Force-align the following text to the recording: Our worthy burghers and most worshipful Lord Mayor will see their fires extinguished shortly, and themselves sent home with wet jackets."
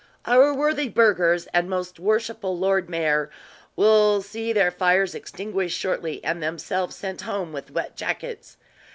Our 0.25 0.51
worthy 0.51 0.89
burghers 0.89 1.45
and 1.53 1.69
most 1.69 1.99
worshipful 1.99 2.57
Lord 2.57 2.89
Mayor 2.89 3.29
will 3.75 4.23
see 4.23 4.51
their 4.51 4.71
fires 4.71 5.13
extinguished 5.13 5.77
shortly, 5.77 6.23
and 6.23 6.41
themselves 6.41 6.95
sent 6.95 7.21
home 7.21 7.53
with 7.53 7.69
wet 7.69 7.95
jackets." 7.95 8.57